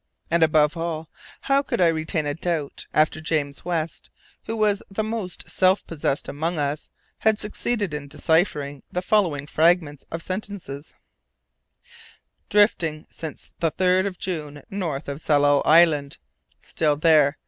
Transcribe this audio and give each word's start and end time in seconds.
And 0.31 0.41
above 0.41 0.75
all, 0.75 1.11
how 1.41 1.61
could 1.61 1.79
I 1.79 1.85
retain 1.85 2.25
a 2.25 2.33
doubt, 2.33 2.87
after 2.91 3.21
James 3.21 3.63
West, 3.63 4.09
who 4.47 4.57
was 4.57 4.81
the 4.89 5.03
most 5.03 5.47
self 5.51 5.85
possessed 5.85 6.27
among 6.27 6.57
us, 6.57 6.89
had 7.19 7.37
succeeded 7.37 7.93
in 7.93 8.07
deciphering 8.07 8.81
the 8.91 9.03
following 9.03 9.45
fragments 9.45 10.03
of 10.09 10.23
sentences: 10.23 10.95
"Drifting 12.49 13.05
since 13.11 13.53
the 13.59 13.71
3rd 13.71 14.07
of 14.07 14.17
June 14.17 14.63
north 14.71 15.07
of 15.07 15.21
Tsalal 15.21 15.61
Island.... 15.65 16.17
Still 16.63 16.95
there 16.95 17.37